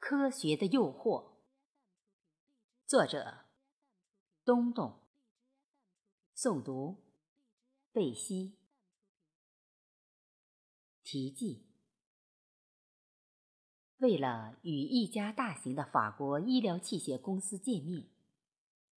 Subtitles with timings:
[0.00, 1.34] 科学的诱惑。
[2.86, 3.44] 作者：
[4.44, 4.98] 东东。
[6.34, 6.96] 诵读：
[7.92, 8.56] 贝西。
[11.04, 11.66] 题记：
[13.98, 18.08] 为了与一家大型的法国医疗器械公司见面，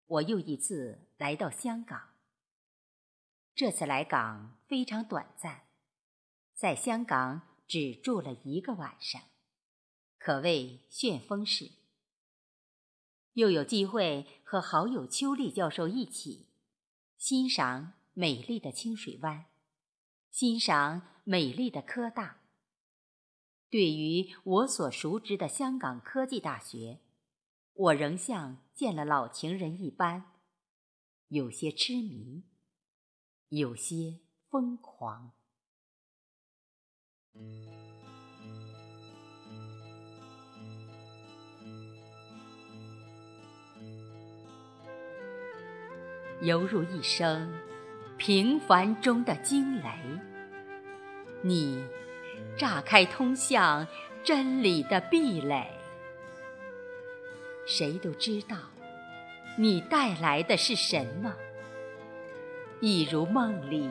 [0.05, 2.13] 我又一次来到香港。
[3.54, 5.67] 这次来港非常短暂，
[6.55, 9.21] 在香港只住了一个晚上。
[10.25, 11.71] 可谓旋风式，
[13.33, 16.47] 又有机会和好友邱丽教授一起
[17.18, 19.47] 欣赏美丽的清水湾，
[20.31, 22.39] 欣赏美丽的科大。
[23.69, 27.01] 对于我所熟知的香港科技大学，
[27.73, 30.31] 我仍像见了老情人一般，
[31.28, 32.45] 有些痴迷，
[33.50, 35.33] 有些疯狂。
[46.44, 47.49] 犹如一声
[48.17, 49.88] 平凡中的惊雷，
[51.41, 51.81] 你
[52.58, 53.88] 炸开通向
[54.25, 55.66] 真理的壁垒。
[57.66, 58.58] 谁都知道，
[59.58, 61.33] 你带来的是什么，
[62.81, 63.89] 一如梦里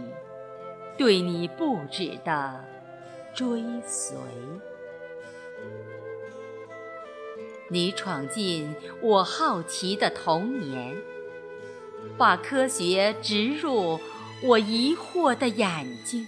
[0.98, 2.62] 对你不止的
[3.32, 4.14] 追随。
[7.70, 10.94] 你闯进我好奇的童年。
[12.18, 13.98] 把科学植入
[14.42, 16.26] 我疑惑的眼睛，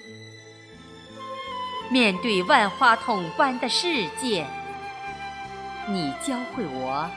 [1.91, 4.47] 面对万花筒般的世界，
[5.89, 7.09] 你教会我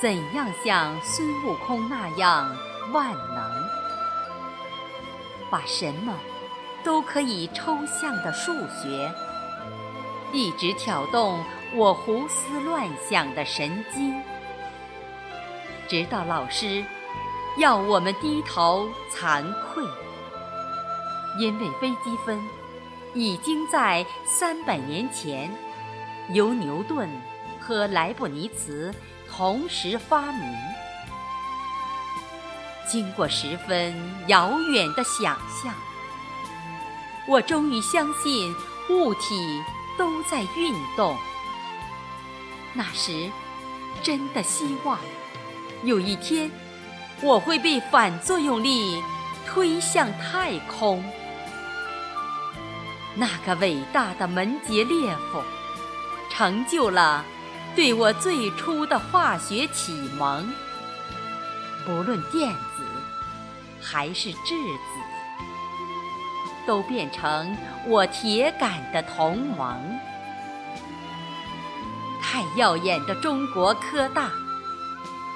[0.00, 2.56] 怎样像孙悟空那样
[2.92, 3.68] 万能，
[5.50, 6.18] 把什么
[6.82, 9.12] 都可以抽象的数学，
[10.32, 11.44] 一直挑动
[11.74, 14.20] 我胡思乱想的神经，
[15.86, 16.84] 直到老师。
[17.56, 19.84] 要我们低头惭愧，
[21.38, 22.42] 因为微积分
[23.14, 25.54] 已经在三百年前
[26.30, 27.08] 由牛顿
[27.60, 28.92] 和莱布尼茨
[29.30, 30.42] 同时发明。
[32.88, 33.94] 经过十分
[34.26, 35.72] 遥远的想象，
[37.28, 38.52] 我终于相信
[38.90, 39.62] 物体
[39.96, 41.16] 都在运动。
[42.72, 43.30] 那时，
[44.02, 44.98] 真的希望
[45.84, 46.50] 有一天。
[47.24, 49.02] 我会被反作用力
[49.46, 51.02] 推向太空。
[53.14, 55.42] 那个伟大的门捷列夫，
[56.30, 57.24] 成就了
[57.74, 60.52] 对我最初的化学启蒙。
[61.86, 62.84] 不论电子
[63.80, 65.00] 还是质子，
[66.66, 67.56] 都变成
[67.86, 69.98] 我铁杆的同盟。
[72.20, 74.30] 太耀眼的中国科大！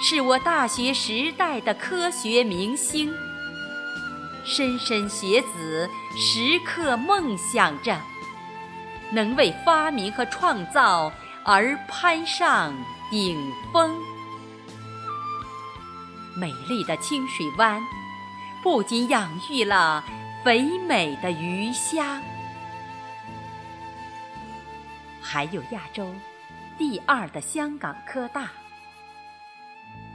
[0.01, 3.13] 是我大学时代的科学明星，
[4.47, 8.01] 莘莘学子时刻梦想着
[9.11, 11.13] 能为发明和创造
[11.45, 12.73] 而攀上
[13.11, 14.01] 顶峰。
[16.37, 17.83] 美丽的清水湾
[18.63, 20.05] 不仅养育了
[20.45, 22.23] 肥美的鱼虾，
[25.21, 26.15] 还有亚洲
[26.79, 28.49] 第二的香港科大。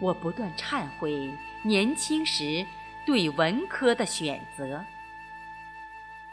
[0.04, 1.34] 我不断忏悔
[1.64, 2.66] 年轻时
[3.06, 4.84] 对文科的选择，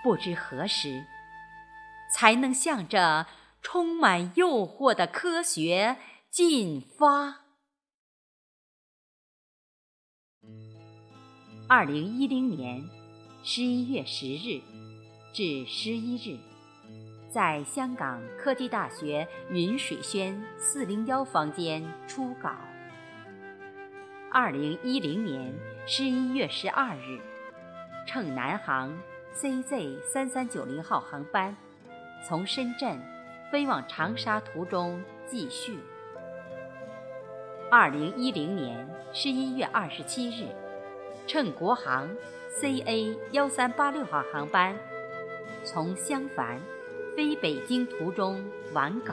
[0.03, 1.05] 不知何时
[2.13, 3.29] 才能向着
[3.63, 5.99] 充满诱惑的科学
[6.29, 7.43] 进发。
[11.69, 12.83] 二零一零年
[13.45, 14.61] 十一月十日
[15.33, 16.37] 至十一日，
[17.33, 22.51] 在香港科技大学云水轩四零幺房间初稿。
[24.33, 25.53] 二零一零年
[25.87, 27.19] 十一月十二日，
[28.07, 28.97] 乘南航
[29.35, 31.57] CZ 三三九零号航班，
[32.25, 32.97] 从深圳
[33.51, 35.81] 飞往长沙途中继续。
[37.73, 40.47] 二零一零年十一月二十七日，
[41.27, 42.09] 乘国航
[42.55, 44.77] CA 幺三八六号航班，
[45.65, 46.61] 从襄樊
[47.17, 49.13] 飞北京途中完稿。